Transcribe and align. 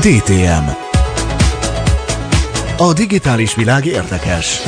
DTM 0.00 0.68
A 2.76 2.92
digitális 2.92 3.54
világ 3.54 3.86
érdekes. 3.86 4.60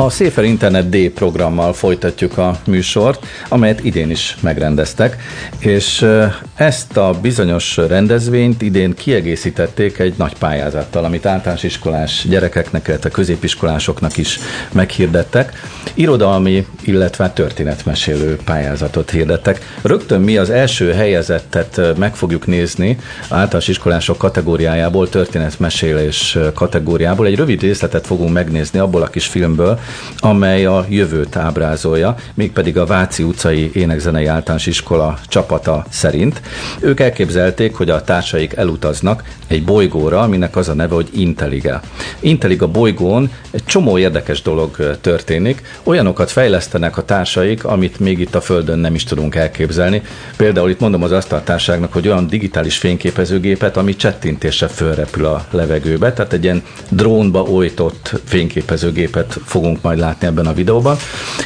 A 0.00 0.10
Széfer 0.10 0.44
Internet 0.44 0.88
D 0.88 1.08
programmal 1.08 1.72
folytatjuk 1.72 2.38
a 2.38 2.58
műsort, 2.66 3.26
amelyet 3.48 3.84
idén 3.84 4.10
is 4.10 4.36
megrendeztek, 4.40 5.16
és 5.58 6.06
ezt 6.54 6.96
a 6.96 7.18
bizonyos 7.22 7.76
rendezvényt 7.76 8.62
idén 8.62 8.94
kiegészítették 8.94 9.98
egy 9.98 10.14
nagy 10.16 10.32
pályázattal, 10.38 11.04
amit 11.04 11.26
általános 11.26 11.62
iskolás 11.62 12.26
gyerekeknek, 12.28 12.88
illetve 12.88 13.10
középiskolásoknak 13.10 14.16
is 14.16 14.38
meghirdettek. 14.72 15.52
Irodalmi, 15.94 16.66
illetve 16.82 17.30
történetmesélő 17.30 18.36
pályázatot 18.44 19.10
hirdettek. 19.10 19.60
Rögtön 19.82 20.20
mi 20.20 20.36
az 20.36 20.50
első 20.50 20.92
helyezettet 20.92 21.80
meg 21.96 22.14
fogjuk 22.16 22.46
nézni 22.46 22.98
általános 23.28 23.68
iskolások 23.68 24.18
kategóriájából, 24.18 25.08
történetmesélés 25.08 26.38
kategóriából. 26.54 27.26
Egy 27.26 27.36
rövid 27.36 27.60
részletet 27.60 28.06
fogunk 28.06 28.32
megnézni 28.32 28.78
abból 28.78 29.02
a 29.02 29.06
kis 29.06 29.26
filmből, 29.26 29.80
amely 30.16 30.64
a 30.64 30.86
jövőt 30.88 31.36
ábrázolja, 31.36 32.14
mégpedig 32.34 32.78
a 32.78 32.86
Váci 32.86 33.22
utcai 33.22 33.70
énekzenei 33.74 34.26
általános 34.26 34.66
iskola 34.66 35.18
csapata 35.28 35.84
szerint. 35.88 36.42
Ők 36.80 37.00
elképzelték, 37.00 37.74
hogy 37.74 37.90
a 37.90 38.02
társaik 38.02 38.56
elutaznak 38.56 39.22
egy 39.46 39.64
bolygóra, 39.64 40.20
aminek 40.20 40.56
az 40.56 40.68
a 40.68 40.74
neve, 40.74 40.94
hogy 40.94 41.08
Intelliga. 41.12 41.80
Intelliga 42.20 42.66
bolygón 42.66 43.30
egy 43.50 43.64
csomó 43.64 43.98
érdekes 43.98 44.42
dolog 44.42 44.98
történik, 45.00 45.62
olyanokat 45.82 46.30
fejlesztenek 46.30 46.96
a 46.96 47.04
társaik, 47.04 47.64
amit 47.64 48.00
még 48.00 48.18
itt 48.18 48.34
a 48.34 48.40
Földön 48.40 48.78
nem 48.78 48.94
is 48.94 49.04
tudunk 49.04 49.34
elképzelni. 49.34 50.02
Például 50.36 50.70
itt 50.70 50.80
mondom 50.80 51.02
az 51.02 51.12
asztaltárságnak, 51.12 51.92
hogy 51.92 52.08
olyan 52.08 52.26
digitális 52.26 52.76
fényképezőgépet, 52.76 53.76
ami 53.76 53.96
csettintésre 53.96 54.68
fölrepül 54.68 55.24
a 55.26 55.44
levegőbe, 55.50 56.12
tehát 56.12 56.32
egy 56.32 56.44
ilyen 56.44 56.62
drónba 56.88 57.42
olytott 57.42 58.20
fényképezőgépet 58.24 59.38
fogunk 59.44 59.77
fogunk 59.78 59.82
majd 59.82 59.98
látni 59.98 60.26
ebben 60.26 60.46
a 60.46 60.52
videóban. 60.52 60.96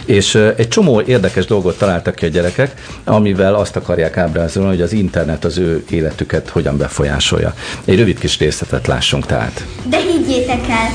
És 0.05 0.35
egy 0.35 0.69
csomó 0.69 1.01
érdekes 1.01 1.45
dolgot 1.45 1.79
találtak 1.79 2.15
ki 2.15 2.25
a 2.25 2.29
gyerekek, 2.29 2.75
amivel 3.05 3.55
azt 3.55 3.77
akarják 3.77 4.17
ábrázolni, 4.17 4.69
hogy 4.69 4.81
az 4.81 4.93
internet 4.93 5.45
az 5.45 5.59
ő 5.59 5.85
életüket 5.91 6.49
hogyan 6.49 6.77
befolyásolja. 6.77 7.55
Egy 7.85 7.99
rövid 7.99 8.19
kis 8.19 8.39
részletet 8.39 8.87
lássunk 8.87 9.27
tehát. 9.27 9.65
De 9.85 9.97
higgyétek 9.97 10.69
el, 10.69 10.91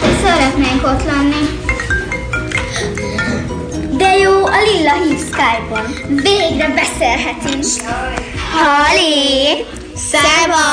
hogy 0.00 0.16
szeretnénk 0.24 0.86
ott 0.86 1.04
lenni. 1.04 1.70
De 3.96 4.16
jó, 4.16 4.44
a 4.44 4.58
Lilla 4.64 4.92
hív 5.04 5.18
Skype-on. 5.18 6.16
Végre 6.22 6.74
beszélhetünk. 6.74 7.64
Hali! 8.52 9.81
Szeva! 9.94 10.64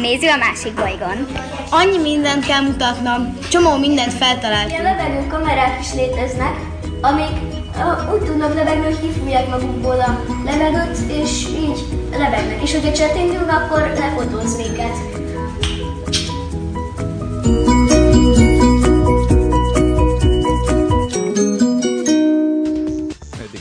Nézzük 0.00 0.30
a 0.30 0.36
másik 0.36 0.74
bolygón. 0.74 1.26
Annyi 1.70 1.98
mindent 1.98 2.46
kell 2.46 2.60
mutatnom, 2.60 3.38
csomó 3.50 3.76
mindent 3.76 4.12
feltaláltunk. 4.12 4.70
Ilyen 4.70 4.82
levegő 4.82 5.26
kamerák 5.26 5.80
is 5.80 5.94
léteznek, 5.94 6.54
amik 7.00 7.36
uh, 7.76 8.12
úgy 8.12 8.22
tudnak 8.24 8.54
levegni, 8.54 8.84
hogy 8.84 9.00
kifújják 9.00 9.48
magukból 9.48 10.00
a 10.00 10.20
levegőt, 10.44 10.98
és 11.22 11.46
így 11.46 11.84
levegnek. 12.10 12.62
És 12.62 12.72
hogyha 12.72 12.92
csetintünk, 12.92 13.50
akkor 13.50 13.92
lefotóz 13.98 14.56
minket. 14.56 15.12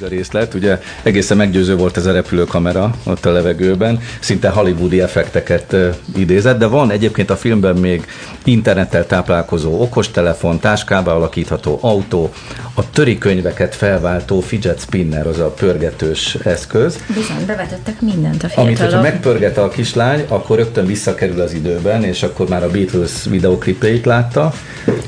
A 0.01 0.07
részlet, 0.07 0.53
ugye 0.53 0.81
egészen 1.03 1.37
meggyőző 1.37 1.75
volt 1.75 1.97
ez 1.97 2.05
a 2.05 2.11
repülőkamera 2.11 2.95
ott 3.03 3.25
a 3.25 3.31
levegőben, 3.31 3.99
szinte 4.19 4.49
hollywoodi 4.49 5.01
effekteket 5.01 5.75
idézett, 6.15 6.57
de 6.59 6.65
van 6.65 6.91
egyébként 6.91 7.29
a 7.29 7.35
filmben 7.35 7.75
még 7.75 8.07
internettel 8.43 9.05
táplálkozó 9.05 9.81
okostelefon, 9.81 10.59
táskába 10.59 11.15
alakítható 11.15 11.79
autó, 11.81 12.31
a 12.73 12.89
törikönyveket 12.89 13.75
felváltó 13.75 14.39
fidget 14.39 14.79
spinner, 14.79 15.27
az 15.27 15.39
a 15.39 15.49
pörgetős 15.49 16.35
eszköz. 16.43 17.03
Bizony, 17.07 17.45
bevetettek 17.45 18.01
mindent 18.01 18.43
a 18.43 18.47
fiatalok. 18.47 18.67
Amit, 18.67 18.79
hogyha 18.79 19.01
megpörget 19.01 19.57
a 19.57 19.69
kislány, 19.69 20.25
akkor 20.27 20.57
rögtön 20.57 20.85
visszakerül 20.85 21.41
az 21.41 21.53
időben, 21.53 22.03
és 22.03 22.23
akkor 22.23 22.47
már 22.47 22.63
a 22.63 22.69
Beatles 22.69 23.11
videoklipjeit 23.29 24.05
látta. 24.05 24.53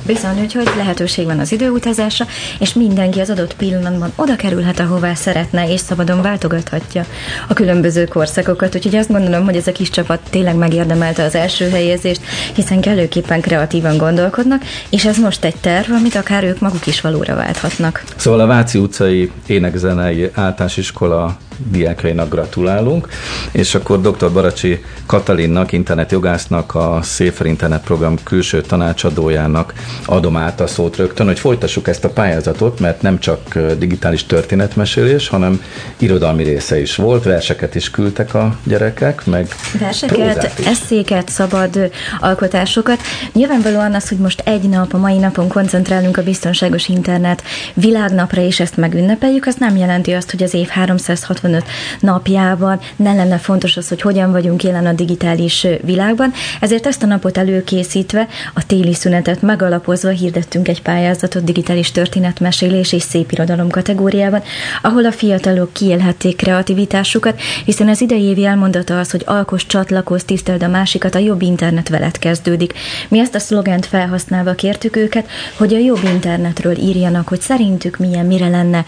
Bizony, 0.06 0.42
úgyhogy 0.42 0.70
lehetőség 0.78 1.26
van 1.26 1.40
az 1.40 1.52
időutazásra, 1.52 2.26
és 2.60 2.74
mindenki 2.74 3.20
az 3.20 3.30
adott 3.30 3.56
pillanatban 3.56 4.12
oda 4.16 4.36
kerülhet, 4.36 4.80
ahová 4.84 5.14
szeretne, 5.14 5.72
és 5.72 5.80
szabadon 5.80 6.22
váltogathatja 6.22 7.06
a 7.48 7.54
különböző 7.54 8.06
korszakokat. 8.06 8.76
Úgyhogy 8.76 8.96
azt 8.96 9.12
gondolom, 9.12 9.46
hogy 9.46 9.56
ez 9.56 9.68
a 9.68 9.72
kis 9.72 9.90
csapat 9.90 10.20
tényleg 10.30 10.56
megérdemelte 10.56 11.24
az 11.24 11.36
első 11.36 11.70
helyezést, 11.70 12.22
hiszen 12.54 12.82
kellőképpen 12.82 13.42
kreatívan 13.42 13.98
gondolkodnak, 13.98 14.64
és 14.90 15.06
ez 15.06 15.18
most 15.18 15.44
egy 15.44 15.56
terv, 15.56 15.92
amit 15.92 16.16
akár 16.16 16.44
ők 16.44 16.60
maguk 16.60 16.88
is 16.88 17.02
valóra 17.02 17.36
válthatnak. 17.36 18.04
Szóval 18.16 18.40
a 18.40 18.46
Váci 18.46 18.78
utcai 18.78 19.32
énekzenei 19.46 20.32
általános 20.34 20.78
iskola 20.78 21.38
diákjainak 21.72 22.30
gratulálunk, 22.30 23.08
és 23.52 23.76
akkor 23.76 24.02
dr. 24.02 24.32
Baracsi 24.32 24.84
Katalinnak, 25.06 25.72
internetjogásznak, 25.72 26.76
a 26.76 27.00
Széfer 27.02 27.46
Internet 27.48 27.84
Program 27.84 28.16
külső 28.24 28.62
tanácsadójának 28.62 29.74
adom 30.06 30.38
át 30.38 30.62
a 30.62 30.68
szót 30.68 30.96
rögtön, 30.96 31.26
hogy 31.26 31.40
folytassuk 31.40 31.88
ezt 31.88 32.04
a 32.04 32.10
pályázatot, 32.10 32.80
mert 32.80 33.02
nem 33.02 33.20
csak 33.20 33.60
digitális 33.78 34.26
történetmesélés, 34.26 35.28
hanem 35.28 35.62
irodalmi 35.98 36.44
része 36.44 36.82
is 36.82 36.96
volt, 36.96 37.24
verseket 37.24 37.76
is 37.76 37.90
küldtek 37.90 38.34
a 38.34 38.58
gyerekek, 38.64 39.26
meg 39.26 39.48
Verseket, 39.80 40.54
eszéket, 40.66 41.30
szabad 41.30 41.92
alkotásokat. 42.20 43.00
Nyilvánvalóan 43.34 43.94
az, 43.94 44.10
hogy 44.10 44.18
most 44.18 44.42
egy 44.46 44.70
nap, 44.70 44.94
a 44.94 44.98
mai 44.98 45.18
napon 45.18 45.48
koncentrálunk 45.48 46.18
a 46.18 46.24
biztonságos 46.24 46.88
internet 46.88 47.44
világnapra, 47.74 48.42
és 48.42 48.60
ezt 48.60 48.78
megünnepeljük, 48.78 49.46
az 49.46 49.56
nem 49.60 49.76
jelenti 49.78 50.12
azt, 50.12 50.32
hogy 50.32 50.44
az 50.44 50.54
év 50.54 50.68
360 50.68 51.53
365 51.54 51.64
napjában 52.00 52.80
ne 52.96 53.14
lenne 53.14 53.38
fontos 53.38 53.78
az, 53.78 53.88
hogy 53.88 54.02
hogyan 54.02 54.32
vagyunk 54.32 54.64
jelen 54.64 54.86
a 54.86 54.94
digitális 54.94 55.68
világban. 55.82 56.32
Ezért 56.60 56.88
ezt 56.88 57.04
a 57.04 57.06
napot 57.06 57.38
előkészítve, 57.38 58.28
a 58.54 58.66
téli 58.66 58.94
szünetet 58.94 59.42
megalapozva 59.42 60.10
hirdettünk 60.10 60.68
egy 60.68 60.82
pályázatot 60.82 61.44
digitális 61.44 61.92
történetmesélés 61.92 62.94
és 62.94 63.02
szépirodalom 63.02 63.70
kategóriában, 63.70 64.42
ahol 64.82 65.06
a 65.06 65.12
fiatalok 65.12 65.74
kiélhették 65.74 66.36
kreativitásukat, 66.36 67.42
hiszen 67.66 67.88
az 67.88 68.02
idei 68.02 68.24
évi 68.24 68.46
elmondata 68.46 69.00
az, 69.00 69.12
hogy 69.12 69.24
alkos, 69.26 69.66
csatlakoz, 69.66 70.24
tiszteld 70.24 70.64
a 70.64 70.68
másikat, 70.68 71.16
a 71.16 71.20
jobb 71.20 71.42
internet 71.42 71.90
veled 71.90 72.20
kezdődik. 72.20 72.74
Mi 73.08 73.20
ezt 73.20 73.36
a 73.36 73.40
szlogent 73.40 73.86
felhasználva 73.86 74.54
kértük 74.54 74.96
őket, 74.96 75.30
hogy 75.58 75.74
a 75.74 75.78
jobb 75.78 76.04
internetről 76.04 76.78
írjanak, 76.78 77.28
hogy 77.28 77.42
szerintük 77.42 77.98
milyen, 77.98 78.26
mire 78.26 78.48
lenne 78.48 78.86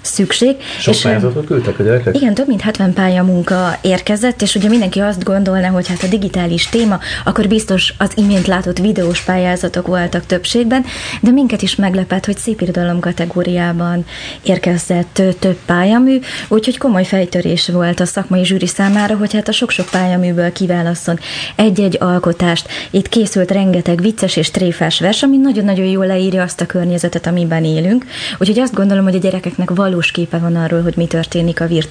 szükség. 0.00 0.56
Sok 0.78 0.94
és 0.94 1.00
pályázatot 1.00 1.46
küldtek 1.46 1.78
a 1.78 1.82
gyerekek? 1.98 2.22
Igen, 2.22 2.34
több 2.34 2.48
mint 2.48 2.60
70 2.60 2.92
pályamunka 2.92 3.78
érkezett, 3.82 4.42
és 4.42 4.54
ugye 4.54 4.68
mindenki 4.68 5.00
azt 5.00 5.24
gondolna, 5.24 5.68
hogy 5.68 5.88
hát 5.88 6.02
a 6.02 6.06
digitális 6.06 6.68
téma, 6.68 6.98
akkor 7.24 7.48
biztos 7.48 7.94
az 7.98 8.10
imént 8.14 8.46
látott 8.46 8.78
videós 8.78 9.20
pályázatok 9.20 9.86
voltak 9.86 10.26
többségben, 10.26 10.84
de 11.20 11.30
minket 11.30 11.62
is 11.62 11.74
meglepett, 11.76 12.24
hogy 12.24 12.36
szépirodalom 12.36 13.00
kategóriában 13.00 14.04
érkezett 14.42 15.22
több 15.38 15.58
pályamű, 15.66 16.18
úgyhogy 16.48 16.78
komoly 16.78 17.04
fejtörés 17.04 17.68
volt 17.68 18.00
a 18.00 18.04
szakmai 18.04 18.44
zsűri 18.44 18.66
számára, 18.66 19.16
hogy 19.16 19.32
hát 19.32 19.48
a 19.48 19.52
sok-sok 19.52 19.88
pályaműből 19.90 20.52
kiválaszol 20.52 21.18
egy-egy 21.56 21.96
alkotást. 22.00 22.68
Itt 22.90 23.08
készült 23.08 23.50
rengeteg 23.50 24.00
vicces 24.00 24.36
és 24.36 24.50
tréfás 24.50 25.00
vers, 25.00 25.22
ami 25.22 25.36
nagyon-nagyon 25.36 25.86
jól 25.86 26.06
leírja 26.06 26.42
azt 26.42 26.60
a 26.60 26.66
környezetet, 26.66 27.26
amiben 27.26 27.64
élünk. 27.64 28.04
Úgyhogy 28.38 28.58
azt 28.58 28.74
gondolom, 28.74 29.04
hogy 29.04 29.14
a 29.14 29.18
gyerekeknek 29.18 29.70
valós 29.70 30.10
képe 30.10 30.38
van 30.38 30.56
arról, 30.56 30.82
hogy 30.82 30.96
mi 30.96 31.06
történik 31.06 31.60
a 31.60 31.66
virtuális 31.66 31.87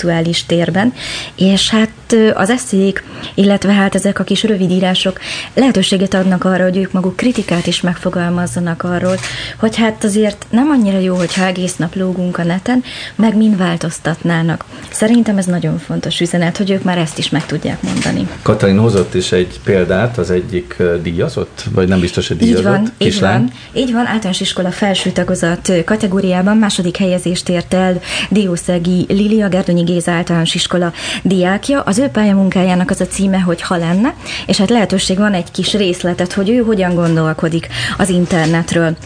térben, 0.48 0.94
és 1.36 1.70
hát 1.70 1.90
az 2.34 2.50
eszék, 2.50 3.04
illetve 3.34 3.72
hát 3.72 3.96
ezek 3.96 4.20
a 4.20 4.24
kis 4.24 4.44
rövidírások 4.44 5.20
lehetőséget 5.54 6.14
adnak 6.14 6.44
arra, 6.44 6.64
hogy 6.64 6.78
ők 6.78 6.92
maguk 6.92 7.16
kritikát 7.16 7.68
is 7.68 7.82
megfogalmazzanak 7.82 8.84
arról, 8.84 9.16
hogy 9.58 9.76
hát 9.76 10.04
azért 10.04 10.46
nem 10.50 10.70
annyira 10.70 11.00
jó, 11.00 11.16
hogyha 11.16 11.46
egész 11.46 11.76
nap 11.76 11.96
lógunk 11.96 12.38
a 12.38 12.44
neten, 12.44 12.84
meg 13.16 13.38
mind 13.38 13.58
változtatnának. 13.58 14.66
Szerintem 14.90 15.38
ez 15.38 15.46
nagyon 15.46 15.80
fontos 15.80 16.20
üzenet, 16.20 16.58
hogy 16.58 16.72
ők 16.72 16.84
már 16.84 16.98
ezt 16.98 17.18
is 17.18 17.30
meg 17.30 17.46
tudják 17.46 17.82
mondani. 17.82 18.28
Katalin 18.42 18.80
hozott 18.80 19.14
is 19.14 19.32
egy 19.32 19.60
példát, 19.64 20.18
az 20.18 20.32
egyik 20.32 20.76
díjazott, 21.02 21.64
vagy 21.72 21.88
nem 21.88 22.00
biztos, 22.00 22.28
hogy 22.28 22.38
díjazott? 22.38 22.66
Így 22.66 22.74
van, 22.74 22.92
így 22.98 23.20
van, 23.20 23.52
így 23.74 23.92
van, 23.92 24.06
általános 24.06 24.40
iskola 24.40 24.72
felső 24.72 25.12
tagozat 25.12 25.72
kategóriában 25.86 26.58
második 26.58 26.98
helyezést 26.98 27.50
ért 27.50 27.74
el 27.74 28.00
Diószegi 28.30 29.06
Lilia 29.08 29.48
Gerdonyi 29.48 29.84
Géza 29.88 30.12
általános 30.12 30.56
iskola 30.56 30.92
diákja. 31.24 31.82
Az 31.82 31.98
ő 31.98 32.08
pályamunkájának 32.08 32.90
az 32.90 33.02
a 33.02 33.08
címe, 33.08 33.40
hogy 33.40 33.62
ha 33.62 33.76
lenne, 33.76 34.14
és 34.46 34.58
hát 34.58 34.70
lehetőség 34.70 35.18
van 35.18 35.34
egy 35.34 35.52
kis 35.52 35.74
részletet, 35.74 36.34
hogy 36.34 36.50
ő 36.50 36.58
hogyan 36.58 36.96
gondolkodik 36.96 37.68
az 37.98 38.10
internetről. 38.10 38.98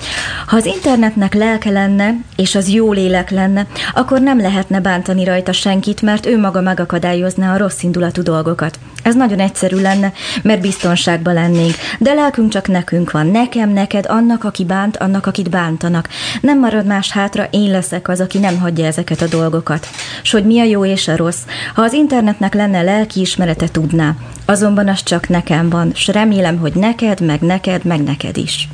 Ha 0.47 0.55
az 0.55 0.65
internetnek 0.65 1.33
lelke 1.33 1.69
lenne, 1.69 2.15
és 2.35 2.55
az 2.55 2.69
jó 2.69 2.91
lélek 2.91 3.29
lenne, 3.29 3.65
akkor 3.93 4.21
nem 4.21 4.41
lehetne 4.41 4.79
bántani 4.79 5.23
rajta 5.23 5.51
senkit, 5.51 6.01
mert 6.01 6.25
ő 6.25 6.39
maga 6.39 6.61
megakadályozná 6.61 7.53
a 7.53 7.57
rossz 7.57 7.81
indulatú 7.81 8.21
dolgokat. 8.21 8.79
Ez 9.01 9.15
nagyon 9.15 9.39
egyszerű 9.39 9.81
lenne, 9.81 10.13
mert 10.41 10.61
biztonságban 10.61 11.33
lennénk. 11.33 11.75
De 11.99 12.13
lelkünk 12.13 12.51
csak 12.51 12.67
nekünk 12.67 13.11
van. 13.11 13.27
Nekem, 13.27 13.69
neked, 13.69 14.05
annak, 14.07 14.43
aki 14.43 14.65
bánt, 14.65 14.97
annak, 14.97 15.25
akit 15.25 15.49
bántanak. 15.49 16.09
Nem 16.41 16.59
marad 16.59 16.85
más 16.85 17.11
hátra, 17.11 17.47
én 17.51 17.71
leszek 17.71 18.07
az, 18.07 18.19
aki 18.19 18.37
nem 18.37 18.59
hagyja 18.59 18.85
ezeket 18.85 19.21
a 19.21 19.27
dolgokat. 19.27 19.87
S 20.23 20.31
hogy 20.31 20.45
mi 20.45 20.59
a 20.59 20.63
jó 20.63 20.85
és 20.85 21.07
a 21.07 21.15
rossz. 21.15 21.41
Ha 21.75 21.81
az 21.81 21.93
internetnek 21.93 22.53
lenne 22.53 22.81
lelki 22.81 23.19
ismerete, 23.19 23.67
tudná. 23.67 24.15
Azonban 24.45 24.87
az 24.87 25.03
csak 25.03 25.29
nekem 25.29 25.69
van, 25.69 25.91
s 25.93 26.07
remélem, 26.07 26.57
hogy 26.57 26.73
neked, 26.73 27.21
meg 27.21 27.41
neked, 27.41 27.83
meg 27.83 28.03
neked 28.03 28.37
is. 28.37 28.69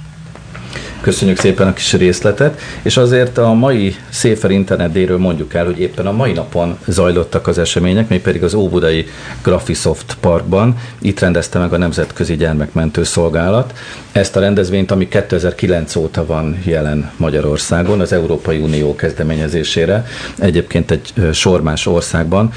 Köszönjük 1.02 1.40
szépen 1.40 1.68
a 1.68 1.74
kis 1.74 1.94
részletet, 1.94 2.62
és 2.82 2.98
azért 2.98 3.38
a 3.38 3.54
mai 3.54 3.96
Széfer 4.10 4.52
internetdéről 4.52 5.18
mondjuk 5.18 5.54
el, 5.54 5.66
hogy 5.66 5.80
éppen 5.80 6.08
a 6.08 6.12
mai 6.12 6.32
napon 6.32 6.78
zajlottak 6.88 7.48
az 7.48 7.58
események, 7.58 8.10
még 8.10 8.22
pedig 8.22 8.44
az 8.44 8.54
Óbudai 8.54 9.08
Graphisoft 9.44 10.18
Parkban. 10.20 10.78
Itt 11.00 11.20
rendezte 11.20 11.60
meg 11.60 11.74
a 11.74 11.78
Nemzetközi 11.78 12.36
Gyermekmentő 12.36 13.04
Szolgálat 13.04 13.74
ezt 14.12 14.36
a 14.36 14.40
rendezvényt, 14.40 14.92
ami 14.92 15.08
2009 15.08 15.96
óta 15.96 16.26
van 16.26 16.58
jelen 16.64 17.12
Magyarországon, 17.18 18.00
az 18.00 18.14
Európai 18.14 18.58
Unió 18.58 18.96
kezdeményezésére. 18.96 20.06
Egyébként 20.40 20.92
egy 20.92 21.14
sor 21.34 21.62
más 21.62 21.86
országban, 21.86 22.52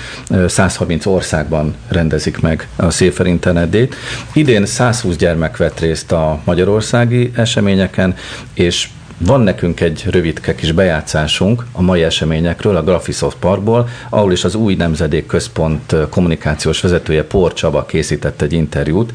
130 0.47 1.07
országban 1.07 1.75
rendezik 1.89 2.41
meg 2.41 2.69
a 2.77 2.91
Széfer 2.91 3.27
internetdét. 3.27 3.95
Idén 4.33 4.67
120 4.67 5.17
gyermek 5.17 5.57
vett 5.57 5.81
részt 5.81 6.13
a 6.13 6.41
magyarországi 6.45 7.31
eseményeken, 7.35 8.15
és 8.55 8.89
van 9.19 9.41
nekünk 9.41 9.81
egy 9.81 10.05
rövidke 10.11 10.55
kis 10.55 10.73
bejátszásunk 10.73 11.65
a 11.73 11.83
mai 11.83 12.03
eseményekről, 12.03 12.77
a 12.77 12.83
Graphisoft 12.83 13.37
Parkból, 13.37 13.89
ahol 14.09 14.33
is 14.33 14.45
az 14.45 14.55
új 14.55 14.75
nemzedék 14.75 15.27
központ 15.27 15.97
kommunikációs 16.11 16.81
vezetője 16.81 17.25
Por 17.25 17.53
Csaba 17.53 17.85
készített 17.85 18.43
egy 18.43 18.53
interjút, 18.53 19.13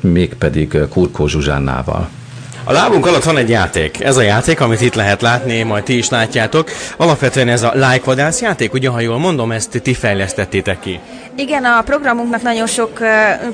mégpedig 0.00 0.78
Kurkó 0.88 1.26
Zsuzsánnával. 1.26 2.08
A 2.64 2.72
lábunk 2.72 3.06
alatt 3.06 3.22
van 3.22 3.36
egy 3.36 3.48
játék. 3.48 4.00
Ez 4.00 4.16
a 4.16 4.22
játék, 4.22 4.60
amit 4.60 4.80
itt 4.80 4.94
lehet 4.94 5.22
látni, 5.22 5.62
majd 5.62 5.84
ti 5.84 5.96
is 5.96 6.08
látjátok. 6.08 6.70
Alapvetően 6.96 7.48
ez 7.48 7.62
a 7.62 7.72
like 7.74 8.32
játék, 8.40 8.72
ugye 8.72 8.88
ha 8.88 9.00
jól 9.00 9.18
mondom, 9.18 9.52
ezt 9.52 9.80
ti 9.82 9.94
fejlesztettétek 9.94 10.80
ki. 10.80 11.00
Igen, 11.40 11.64
a 11.64 11.82
programunknak 11.82 12.42
nagyon 12.42 12.66
sok 12.66 12.98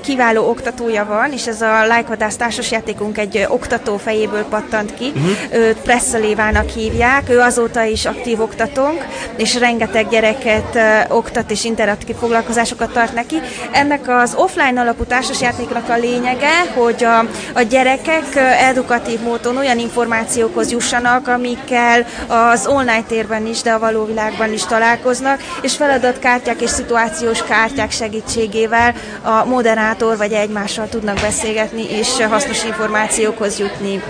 kiváló 0.02 0.48
oktatója 0.48 1.04
van, 1.04 1.32
és 1.32 1.46
ez 1.46 1.60
a 1.60 1.86
Lájkvadász 1.86 2.36
társasjátékunk 2.36 3.18
egy 3.18 3.46
oktató 3.48 3.96
fejéből 3.96 4.44
pattant 4.44 4.94
ki. 4.94 5.12
Uh-huh. 5.14 5.60
Őt 5.60 5.76
Presszalévának 5.76 6.68
hívják, 6.68 7.30
ő 7.30 7.40
azóta 7.40 7.82
is 7.82 8.04
aktív 8.04 8.40
oktatónk, 8.40 9.06
és 9.36 9.58
rengeteg 9.58 10.08
gyereket 10.08 10.78
oktat 11.08 11.50
és 11.50 11.64
interaktív 11.64 12.16
foglalkozásokat 12.16 12.92
tart 12.92 13.14
neki. 13.14 13.36
Ennek 13.72 14.08
az 14.08 14.34
offline 14.36 14.80
alapú 14.80 15.04
társasjátéknak 15.04 15.88
a 15.88 15.96
lényege, 15.96 16.72
hogy 16.74 17.04
a, 17.04 17.18
a 17.54 17.62
gyerekek 17.62 18.36
edukatív 18.68 19.20
módon 19.20 19.56
olyan 19.56 19.78
információkhoz 19.78 20.70
jussanak, 20.70 21.28
amikkel 21.28 22.06
az 22.26 22.66
online 22.66 23.04
térben 23.08 23.46
is, 23.46 23.62
de 23.62 23.72
a 23.72 23.78
való 23.78 24.04
világban 24.04 24.52
is 24.52 24.64
találkoznak, 24.64 25.40
és 25.62 25.76
feladatkártyák 25.76 26.60
és 26.60 26.70
szituációs 26.70 27.42
kártyák 27.42 27.72
kártyák 27.74 27.90
segítségével 27.90 28.94
a 29.22 29.44
moderátor 29.44 30.16
vagy 30.16 30.32
egymással 30.32 30.88
tudnak 30.88 31.20
beszélgetni 31.20 31.90
és 31.90 32.08
hasznos 32.28 32.64
információkhoz 32.64 33.58
jutni. 33.58 34.02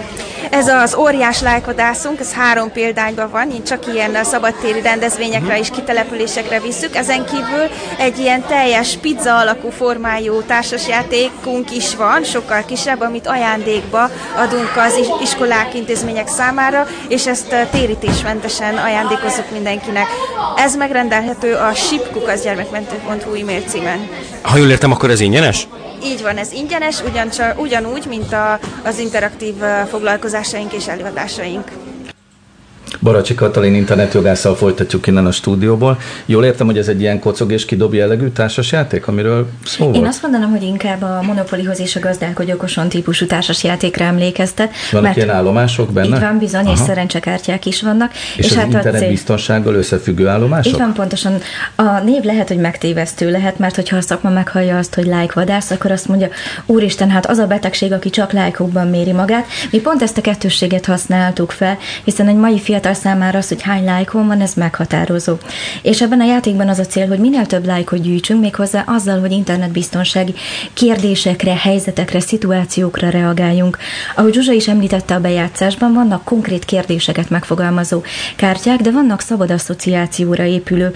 Ez 0.50 0.68
az 0.68 0.94
óriás 0.94 1.40
lájkodászunk, 1.40 2.20
ez 2.20 2.32
három 2.32 2.72
példányban 2.72 3.30
van, 3.30 3.50
így 3.50 3.64
csak 3.64 3.94
ilyen 3.94 4.24
szabadtéri 4.24 4.80
rendezvényekre 4.80 5.58
és 5.58 5.70
kitelepülésekre 5.70 6.60
visszük. 6.60 6.96
Ezen 6.96 7.24
kívül 7.24 7.68
egy 7.98 8.18
ilyen 8.18 8.42
teljes 8.46 8.96
pizza 8.96 9.36
alakú 9.36 9.70
formájú 9.70 10.42
társasjátékunk 10.42 11.76
is 11.76 11.96
van, 11.96 12.22
sokkal 12.22 12.64
kisebb, 12.64 13.00
amit 13.00 13.26
ajándékba 13.26 14.10
adunk 14.36 14.72
az 14.76 15.00
iskolák, 15.22 15.74
intézmények 15.74 16.28
számára, 16.28 16.86
és 17.08 17.26
ezt 17.26 17.68
térítésmentesen 17.70 18.76
ajándékozzuk 18.76 19.50
mindenkinek. 19.50 20.06
Ez 20.56 20.76
megrendelhető 20.76 21.54
a 21.54 21.74
sipkukaszgyermekmentő.hu 21.74 23.34
e-mail 23.34 23.62
címen. 23.66 24.08
Ha 24.42 24.56
jól 24.56 24.70
értem, 24.70 24.92
akkor 24.92 25.10
ez 25.10 25.20
ingyenes? 25.20 25.68
Így 26.04 26.22
van, 26.22 26.36
ez 26.36 26.52
ingyenes, 26.52 27.02
ugyancsak, 27.02 27.60
ugyanúgy, 27.60 28.06
mint 28.06 28.32
a, 28.32 28.58
az 28.84 28.98
interaktív 28.98 29.54
foglalkozásaink 29.88 30.72
és 30.72 30.88
előadásaink. 30.88 31.83
Baracsi 33.04 33.34
Katalin 33.34 33.74
internetjogásszal 33.74 34.56
folytatjuk 34.56 35.06
innen 35.06 35.26
a 35.26 35.32
stúdióból. 35.32 35.98
Jól 36.26 36.44
értem, 36.44 36.66
hogy 36.66 36.78
ez 36.78 36.88
egy 36.88 37.00
ilyen 37.00 37.18
kocog 37.18 37.52
és 37.52 37.64
kidob 37.64 37.94
jellegű 37.94 38.28
társasjáték, 38.28 39.06
amiről 39.06 39.48
szó 39.64 39.84
volt? 39.84 39.96
Én 39.96 40.06
azt 40.06 40.22
mondanám, 40.22 40.50
hogy 40.50 40.62
inkább 40.62 41.02
a 41.02 41.22
Monopolihoz 41.22 41.80
és 41.80 41.96
a 41.96 42.00
gazdálkodj 42.00 42.52
okoson 42.52 42.88
típusú 42.88 43.26
társasjátékra 43.26 44.04
emlékeztet. 44.04 44.72
Vannak 44.92 45.16
ilyen 45.16 45.30
állomások 45.30 45.92
benne? 45.92 46.16
Itt 46.16 46.22
van 46.22 46.38
bizony, 46.38 46.64
Aha. 46.64 46.72
és 46.72 46.78
szerencsekártyák 46.78 47.66
is 47.66 47.82
vannak. 47.82 48.12
És, 48.12 48.44
és 48.44 48.50
az 48.50 48.56
hát 48.56 48.66
internet 48.66 49.00
cél... 49.00 49.08
biztonsággal 49.08 49.74
összefüggő 49.74 50.28
állomások? 50.28 50.72
Itt 50.72 50.78
van 50.78 50.92
pontosan. 50.92 51.40
A 51.74 51.98
név 52.04 52.22
lehet, 52.22 52.48
hogy 52.48 52.58
megtévesztő 52.58 53.30
lehet, 53.30 53.58
mert 53.58 53.74
hogyha 53.74 53.96
a 53.96 54.00
szakma 54.00 54.30
meghallja 54.30 54.78
azt, 54.78 54.94
hogy 54.94 55.04
like 55.04 55.32
vadász, 55.34 55.70
akkor 55.70 55.90
azt 55.90 56.08
mondja, 56.08 56.28
úristen, 56.66 57.10
hát 57.10 57.26
az 57.26 57.38
a 57.38 57.46
betegség, 57.46 57.92
aki 57.92 58.10
csak 58.10 58.32
lájkokban 58.32 58.88
méri 58.88 59.12
magát. 59.12 59.46
Mi 59.70 59.78
pont 59.78 60.02
ezt 60.02 60.18
a 60.18 60.20
kettősséget 60.20 60.86
használtuk 60.86 61.50
fel, 61.50 61.78
hiszen 62.04 62.28
egy 62.28 62.36
mai 62.36 62.60
fiatal 62.60 62.92
számára 62.94 63.38
az, 63.38 63.48
hogy 63.48 63.62
hány 63.62 63.84
lájkon 63.84 64.26
van, 64.26 64.40
ez 64.40 64.54
meghatározó. 64.54 65.36
És 65.82 66.02
ebben 66.02 66.20
a 66.20 66.26
játékban 66.26 66.68
az 66.68 66.78
a 66.78 66.86
cél, 66.86 67.06
hogy 67.06 67.18
minél 67.18 67.46
több 67.46 67.66
lájkot 67.66 68.00
gyűjtsünk, 68.00 68.40
méghozzá 68.40 68.84
azzal, 68.86 69.20
hogy 69.20 69.32
internetbiztonsági 69.32 70.34
kérdésekre, 70.72 71.56
helyzetekre, 71.56 72.20
szituációkra 72.20 73.08
reagáljunk. 73.08 73.78
Ahogy 74.14 74.32
Zsuzsa 74.34 74.52
is 74.52 74.68
említette 74.68 75.14
a 75.14 75.20
bejátszásban, 75.20 75.92
vannak 75.92 76.24
konkrét 76.24 76.64
kérdéseket 76.64 77.30
megfogalmazó 77.30 78.02
kártyák, 78.36 78.80
de 78.80 78.90
vannak 78.90 79.20
szabad 79.20 79.50
asszociációra 79.50 80.44
épülő 80.44 80.92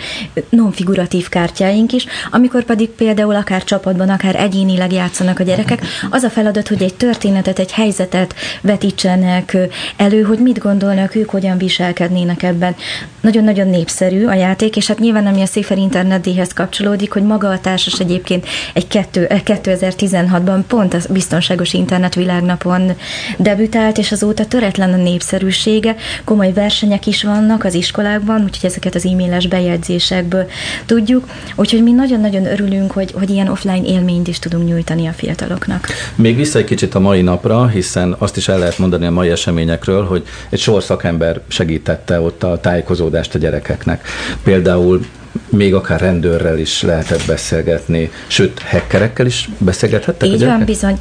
non-figuratív 0.49 1.29
kártyáink 1.29 1.93
is, 1.93 2.07
amikor 2.31 2.65
pedig 2.65 2.89
például 2.89 3.35
akár 3.35 3.65
csapatban, 3.65 4.09
akár 4.09 4.37
egyénileg 4.37 4.93
játszanak 4.93 5.39
a 5.39 5.43
gyerekek, 5.43 5.83
az 6.11 6.23
a 6.23 6.31
feladat, 6.31 6.69
hogy 6.69 6.83
egy 6.83 6.95
történetet, 6.95 7.59
egy 7.59 7.73
helyzetet 7.73 8.35
vetítsenek 8.61 9.57
elő, 9.97 10.23
hogy 10.23 10.39
mit 10.39 10.59
gondolnak 10.59 11.15
ők, 11.15 11.31
hogyan 11.31 11.59
visel 11.59 11.88
viselkednének 11.89 12.43
ebben. 12.43 12.75
Nagyon-nagyon 13.21 13.69
népszerű 13.69 14.27
a 14.27 14.35
játék, 14.35 14.77
és 14.77 14.87
hát 14.87 14.99
nyilván 14.99 15.27
ami 15.27 15.41
a 15.41 15.47
Széfer 15.47 15.79
Internet 15.79 16.53
kapcsolódik, 16.55 17.13
hogy 17.13 17.23
maga 17.23 17.49
a 17.49 17.61
társas 17.61 18.01
egyébként 18.01 18.47
egy 18.75 18.87
2016-ban 18.89 20.57
eh, 20.57 20.63
pont 20.67 20.95
a 20.95 20.99
biztonságos 21.11 21.73
internet 21.73 22.15
világnapon 22.15 22.93
debütált, 23.37 23.99
és 23.99 24.13
azóta 24.13 24.47
töretlen 24.47 24.93
a 24.93 24.97
népszerűsége, 24.97 25.97
komoly 26.25 26.53
versenyek 26.53 27.07
is 27.07 27.23
vannak 27.23 27.65
az 27.65 27.75
iskolákban, 27.75 28.43
úgyhogy 28.43 28.71
ezeket 28.71 28.95
az 28.95 29.07
e-mailes 29.07 29.47
bejegyzésekből 29.47 30.47
tudjuk, 30.87 31.29
úgyhogy 31.55 31.83
mi 31.83 31.93
nagyon-nagyon 31.93 32.47
örülünk, 32.47 32.93
hogy, 32.93 33.13
hogy 33.13 33.31
ilyen 33.31 33.49
offline 33.49 33.87
élményt 33.87 34.29
is 34.29 34.39
tudunk 34.39 34.69
nyújtani 34.69 35.07
a 35.07 35.13
fiataloknak. 35.13 35.87
Még 36.15 36.37
vissza 36.37 36.59
egy 36.59 36.65
kicsit 36.65 36.95
a 36.95 37.01
mai 37.01 37.23
napra, 37.23 37.67
hiszen 37.67 38.15
azt 38.19 38.37
is 38.37 38.49
el 38.49 38.59
lehet 38.59 38.79
mondani 38.79 39.07
a 39.07 39.11
mai 39.11 39.29
eseményekről, 39.29 40.05
hogy 40.05 40.27
egy 40.51 40.61
sor 40.61 40.83
szakember 40.83 41.41
segít 41.49 41.79
segítette 41.79 42.21
ott 42.21 42.43
a 42.43 42.61
tájékozódást 43.09 43.35
a 43.35 43.39
gyerekeknek. 43.39 44.07
Például 44.43 45.07
még 45.49 45.75
akár 45.75 46.01
rendőrrel 46.01 46.59
is 46.59 46.83
lehetett 46.83 47.27
beszélgetni, 47.27 48.11
sőt, 48.27 48.63
hackerekkel 48.63 49.27
is 49.27 49.49
beszélgethettek 49.59 50.29
Így 50.29 50.45
van, 50.45 50.65
bizony. 50.65 50.99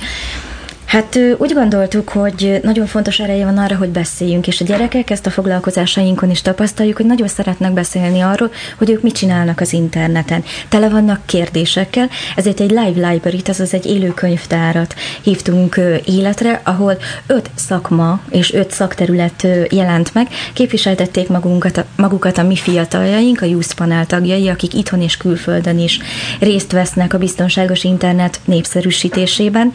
Hát 0.88 1.20
úgy 1.38 1.54
gondoltuk, 1.54 2.10
hogy 2.10 2.60
nagyon 2.64 2.86
fontos 2.86 3.20
ereje 3.20 3.46
van 3.46 3.58
arra, 3.58 3.76
hogy 3.76 3.90
beszéljünk, 3.90 4.48
és 4.48 4.62
a 4.62 4.66
gyerekek 4.66 5.10
ezt 5.10 5.26
a 5.26 5.30
foglalkozásainkon 5.30 6.30
is 6.30 6.42
tapasztaljuk, 6.42 6.98
hogy 6.98 7.06
nagyon 7.06 7.28
szeretnek 7.28 7.72
beszélni 7.72 8.20
arról, 8.20 8.52
hogy 8.78 8.90
ők 8.90 9.02
mit 9.02 9.16
csinálnak 9.16 9.60
az 9.60 9.74
interneten. 9.74 10.44
Tele 10.70 10.90
vannak 10.90 11.26
kérdésekkel, 11.26 12.10
ezért 12.36 12.60
egy 12.60 12.70
live 12.70 13.10
library 13.10 13.42
azaz 13.48 13.74
egy 13.74 13.86
élő 13.86 14.14
könyvtárat 14.14 14.96
hívtunk 15.22 15.80
életre, 16.06 16.62
ahol 16.64 16.98
öt 17.28 17.50
szakma 17.56 18.20
és 18.30 18.54
öt 18.54 18.72
szakterület 18.72 19.48
jelent 19.70 20.14
meg, 20.14 20.28
képviseltették 20.54 21.28
magunkat, 21.28 21.86
magukat 21.96 22.38
a 22.38 22.44
mi 22.44 22.56
fiataljaink, 22.56 23.42
a 23.42 23.46
Youth 23.46 23.76
Panel 23.76 24.06
tagjai, 24.06 24.50
akik 24.50 24.74
itthon 24.74 25.02
és 25.02 25.18
külföldön 25.18 25.80
is 25.80 26.00
részt 26.40 26.72
vesznek 26.72 27.14
a 27.14 27.18
biztonságos 27.18 27.84
internet 27.84 28.40
népszerűsítésében. 28.46 29.74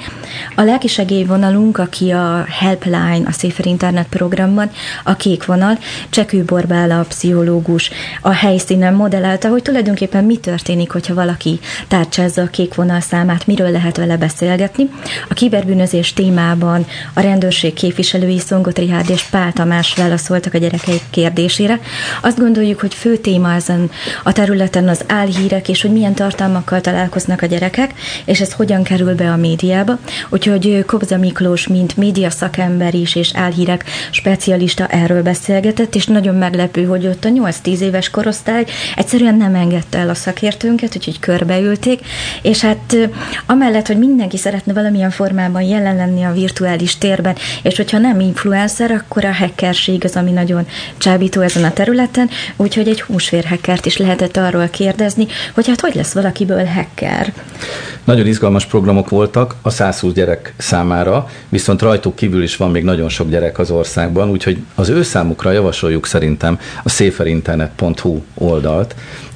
A 0.54 0.62
lelkiség 0.62 1.01
segélyvonalunk, 1.02 1.78
aki 1.78 2.11
a 2.11 2.44
Helpline, 2.49 3.23
a 3.25 3.32
Széfer 3.32 3.66
Internet 3.66 4.06
programban, 4.06 4.71
a 5.04 5.16
kék 5.16 5.44
vonal, 5.44 5.78
Csekő 6.11 6.42
Borbála, 6.44 6.99
a 6.99 7.04
pszichológus, 7.04 7.90
a 8.21 8.30
helyszínen 8.30 8.94
modellálta, 8.94 9.49
hogy 9.49 9.62
tulajdonképpen 9.62 10.25
mi 10.25 10.37
történik, 10.37 10.90
hogyha 10.90 11.14
valaki 11.14 11.61
tárcsázza 11.88 12.42
a 12.42 12.47
kék 12.47 12.75
vonal 12.75 13.00
számát, 13.00 13.47
miről 13.47 13.71
lehet 13.71 13.97
vele 13.97 14.16
beszélgetni. 14.16 14.88
A 15.28 15.35
kiberbűnözés 15.35 16.12
témában 16.12 16.87
a 17.14 17.21
rendőrség 17.21 17.73
képviselői 17.73 18.38
Szongot 18.38 18.78
Rihárd 18.78 19.11
és 19.11 19.23
Pál 19.23 19.52
Tamás 19.52 19.94
válaszoltak 19.94 20.54
a 20.54 20.59
gyerekeik 20.59 21.02
kérdésére. 21.11 21.80
Azt 22.23 22.38
gondoljuk, 22.38 22.80
hogy 22.80 22.94
fő 22.94 23.16
téma 23.16 23.54
ezen 23.54 23.90
a 24.23 24.32
területen 24.32 24.88
az 24.88 25.04
álhírek, 25.06 25.68
és 25.68 25.82
hogy 25.82 25.92
milyen 25.92 26.14
tartalmakkal 26.14 26.80
találkoznak 26.80 27.42
a 27.42 27.47
gyerekek, 27.47 27.94
és 28.25 28.40
ez 28.40 28.52
hogyan 28.52 28.82
kerül 28.82 29.14
be 29.14 29.30
a 29.30 29.37
médiába. 29.37 29.99
Úgyhogy 30.28 30.85
Kobza 30.92 31.16
Miklós, 31.16 31.66
mint 31.66 31.96
média 31.96 32.30
szakember 32.30 32.94
is, 32.94 33.14
és 33.14 33.30
álhírek 33.34 33.84
specialista 34.11 34.87
erről 34.87 35.22
beszélgetett, 35.22 35.94
és 35.94 36.06
nagyon 36.06 36.34
meglepő, 36.34 36.84
hogy 36.84 37.06
ott 37.06 37.25
a 37.25 37.28
8-10 37.28 37.78
éves 37.78 38.11
korosztály 38.11 38.64
egyszerűen 38.96 39.34
nem 39.34 39.54
engedte 39.54 39.99
el 39.99 40.08
a 40.08 40.14
szakértőnket, 40.14 40.96
úgyhogy 40.96 41.18
körbeülték, 41.18 42.00
és 42.42 42.61
hát 42.61 42.96
amellett, 43.46 43.87
hogy 43.87 43.99
mindenki 43.99 44.37
szeretne 44.37 44.72
valamilyen 44.72 45.11
formában 45.11 45.62
jelen 45.62 45.96
lenni 45.96 46.22
a 46.22 46.32
virtuális 46.32 46.99
térben, 46.99 47.37
és 47.62 47.76
hogyha 47.76 47.99
nem 47.99 48.20
influencer, 48.20 48.90
akkor 48.90 49.25
a 49.25 49.34
hackerség 49.34 50.04
az, 50.04 50.16
ami 50.16 50.30
nagyon 50.30 50.66
csábító 50.96 51.40
ezen 51.40 51.64
a 51.64 51.72
területen, 51.72 52.30
úgyhogy 52.56 52.88
egy 52.88 53.02
húsvérhackert 53.02 53.87
is 53.87 53.96
lehetett 53.96 54.37
arról 54.37 54.68
kérdezni, 54.68 55.26
hogy 55.54 55.66
hát 55.66 55.80
hogy 55.80 55.94
lesz 55.94 56.12
valakiből 56.12 56.64
hacker. 56.64 57.32
Nagyon 58.04 58.26
izgalmas 58.26 58.66
programok 58.66 59.08
voltak 59.08 59.56
a 59.62 59.70
120 59.70 60.12
gyerek 60.12 60.54
számára, 60.82 61.28
viszont 61.48 61.82
rajtuk 61.82 62.16
kívül 62.16 62.42
is 62.42 62.56
van 62.56 62.70
még 62.70 62.84
nagyon 62.84 63.08
sok 63.08 63.28
gyerek 63.28 63.58
az 63.58 63.70
országban, 63.70 64.30
úgyhogy 64.30 64.58
az 64.74 64.88
ő 64.88 65.02
számukra 65.02 65.50
javasoljuk 65.50 66.06
szerintem 66.06 66.58
a 66.82 66.88
széferinternet.hu 66.88 68.20
oldalt, 68.34 68.94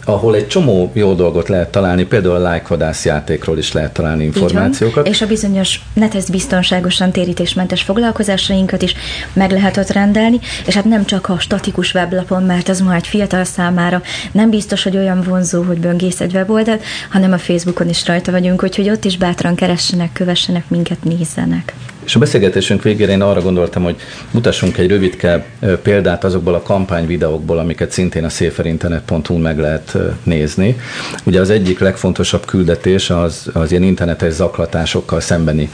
ahol 0.08 0.34
egy 0.34 0.46
csomó 0.46 0.90
jó 0.92 1.14
dolgot 1.14 1.48
lehet 1.48 1.70
találni, 1.70 2.04
például 2.04 2.34
a 2.34 2.38
lájkvadász 2.38 3.04
játékról 3.04 3.58
is 3.58 3.72
lehet 3.72 3.92
találni 3.92 4.24
információkat. 4.24 5.08
És 5.08 5.22
a 5.22 5.26
bizonyos 5.26 5.80
nethez 5.92 6.30
biztonságosan 6.30 7.10
térítésmentes 7.10 7.82
foglalkozásainkat 7.82 8.82
is 8.82 8.94
meg 9.32 9.50
lehet 9.50 9.76
ott 9.76 9.90
rendelni, 9.90 10.40
és 10.66 10.74
hát 10.74 10.84
nem 10.84 11.04
csak 11.04 11.28
a 11.28 11.38
statikus 11.38 11.94
weblapon, 11.94 12.42
mert 12.42 12.68
az 12.68 12.80
ma 12.80 12.94
egy 12.94 13.06
fiatal 13.06 13.44
számára 13.44 14.02
nem 14.32 14.50
biztos, 14.50 14.82
hogy 14.82 14.96
olyan 14.96 15.22
vonzó, 15.22 15.62
hogy 15.62 15.78
böngész 15.78 16.20
egy 16.20 16.34
weboldalt, 16.34 16.82
hanem 17.10 17.32
a 17.32 17.38
Facebookon 17.38 17.88
is 17.88 18.06
rajta 18.06 18.30
vagyunk, 18.32 18.62
úgyhogy 18.62 18.90
ott 18.90 19.04
is 19.04 19.16
bátran 19.16 19.54
keressenek, 19.54 20.12
kövessenek 20.12 20.68
minket, 20.68 21.04
nézzenek. 21.04 21.74
És 22.06 22.14
a 22.14 22.18
beszélgetésünk 22.18 22.82
végére 22.82 23.12
én 23.12 23.22
arra 23.22 23.40
gondoltam, 23.40 23.82
hogy 23.82 23.96
mutassunk 24.30 24.78
egy 24.78 24.88
rövidke 24.88 25.46
példát 25.82 26.24
azokból 26.24 26.54
a 26.54 26.62
kampányvideókból, 26.62 27.58
amiket 27.58 27.90
szintén 27.90 28.24
a 28.24 28.28
széferinternet.hu 28.28 29.36
meg 29.36 29.58
lehet 29.58 29.96
nézni. 30.22 30.76
Ugye 31.24 31.40
az 31.40 31.50
egyik 31.50 31.78
legfontosabb 31.78 32.44
küldetés 32.44 33.10
az, 33.10 33.50
az 33.52 33.70
ilyen 33.70 33.82
internetes 33.82 34.32
zaklatásokkal 34.32 35.20
szembeni 35.20 35.70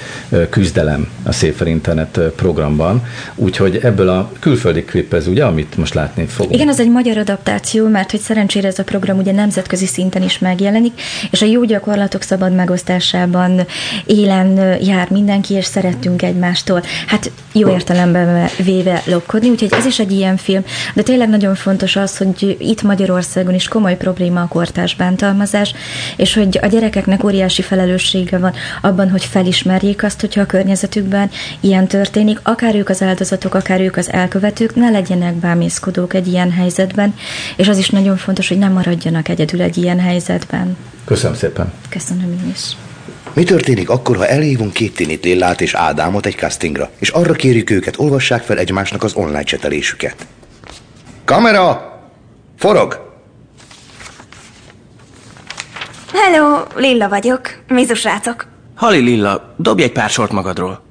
küzdelem 0.51 1.09
a 1.23 1.33
Széfer 1.33 1.67
Internet 1.67 2.21
programban. 2.37 3.07
Úgyhogy 3.35 3.79
ebből 3.83 4.09
a 4.09 4.33
külföldi 4.41 4.85
klip 4.85 5.15
ez 5.15 5.27
ugye, 5.27 5.45
amit 5.45 5.77
most 5.77 5.95
látni 5.95 6.27
fogunk. 6.27 6.55
Igen, 6.55 6.69
az 6.69 6.81
egy 6.81 6.91
magyar 6.91 7.17
adaptáció, 7.17 7.89
mert 7.89 8.11
hogy 8.11 8.21
szerencsére 8.21 8.69
ez 8.69 8.79
a 8.79 8.85
program 8.85 9.19
ugye 9.19 9.33
nemzetközi 9.33 9.87
szinten 9.87 10.23
is 10.23 10.39
megjelenik, 10.39 11.01
és 11.31 11.43
a 11.43 11.47
jó 11.47 11.65
gyakorlatok 11.65 12.23
szabad 12.23 12.55
megosztásában 12.55 13.61
élen 14.07 14.81
jár 14.83 15.11
mindenki, 15.11 15.55
és 15.55 15.65
szeretünk 16.23 16.43
egymástól, 16.43 16.83
hát 17.07 17.31
jó 17.52 17.71
értelemben 17.71 18.49
véve 18.64 19.02
lopkodni, 19.07 19.49
úgyhogy 19.49 19.73
ez 19.73 19.85
is 19.85 19.99
egy 19.99 20.12
ilyen 20.12 20.37
film, 20.37 20.64
de 20.95 21.02
tényleg 21.02 21.29
nagyon 21.29 21.55
fontos 21.55 21.97
az, 21.97 22.17
hogy 22.17 22.57
itt 22.59 22.83
Magyarországon 22.83 23.55
is 23.55 23.69
komoly 23.69 23.97
probléma 23.97 24.41
a 24.41 24.49
kortárs 24.49 24.95
bántalmazás, 24.95 25.75
és 26.17 26.35
hogy 26.35 26.59
a 26.62 26.67
gyerekeknek 26.67 27.25
óriási 27.25 27.62
felelőssége 27.62 28.38
van 28.38 28.52
abban, 28.83 29.11
hogy 29.11 29.25
felismerjék 29.25 30.02
azt, 30.02 30.21
hogyha 30.21 30.41
a 30.41 30.47
környezetükben 30.47 31.31
ilyen 31.61 31.87
történik, 31.87 32.38
akár 32.43 32.75
ők 32.75 32.88
az 32.88 33.02
áldozatok, 33.02 33.55
akár 33.55 33.81
ők 33.81 33.97
az 33.97 34.12
elkövetők, 34.12 34.75
ne 34.75 34.91
legyenek 34.91 35.35
bámészkodók 35.35 36.14
egy 36.14 36.26
ilyen 36.26 36.50
helyzetben, 36.50 37.14
és 37.57 37.69
az 37.69 37.79
is 37.79 37.91
nagyon 37.91 38.17
fontos, 38.17 38.49
hogy 38.49 38.59
nem 38.59 38.73
maradjanak 38.73 39.29
egyedül 39.29 39.61
egy 39.61 39.76
ilyen 39.76 40.00
helyzetben. 40.00 40.76
Köszönöm 41.05 41.37
szépen. 41.37 41.73
Köszönöm 41.88 42.33
én 42.43 42.50
is. 42.55 42.76
Mi 43.35 43.45
történik 43.45 43.91
akkor, 43.91 44.17
ha 44.17 44.27
elhívunk 44.27 44.73
két 44.73 44.95
tinit 44.95 45.25
Lillát 45.25 45.61
és 45.61 45.75
Ádámot 45.75 46.27
egy 46.27 46.37
castingra, 46.37 46.91
és 46.99 47.09
arra 47.09 47.33
kérjük 47.33 47.71
őket, 47.71 47.99
olvassák 47.99 48.43
fel 48.43 48.59
egymásnak 48.59 49.03
az 49.03 49.15
online 49.15 49.43
csetelésüket? 49.43 50.27
Kamera! 51.25 52.01
Forog! 52.59 53.11
Hello, 56.12 56.62
Lilla 56.75 57.09
vagyok. 57.09 57.41
Mizu 57.69 57.95
srácok. 57.95 58.47
Hali 58.75 58.99
Lilla, 58.99 59.55
dobj 59.57 59.83
egy 59.83 59.93
pár 59.93 60.11
sort 60.11 60.33
magadról. 60.33 60.83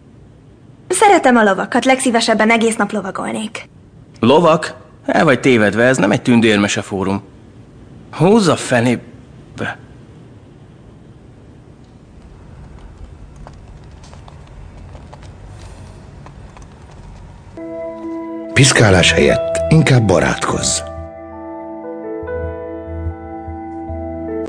Szeretem 0.87 1.35
a 1.35 1.43
lovakat, 1.43 1.85
legszívesebben 1.85 2.51
egész 2.51 2.75
nap 2.75 2.91
lovagolnék. 2.91 3.69
Lovak? 4.19 4.75
El 5.05 5.23
vagy 5.23 5.39
tévedve, 5.39 5.83
ez 5.83 5.97
nem 5.97 6.11
egy 6.11 6.21
tündérmese 6.21 6.81
fórum. 6.81 7.23
Húzza 8.11 8.55
fenébe. 8.55 9.77
Piszkálás 18.61 19.11
helyett 19.11 19.61
inkább 19.69 20.05
barátkozz. 20.05 20.90